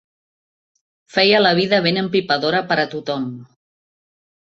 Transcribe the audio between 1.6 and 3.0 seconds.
vida ben empipadora per a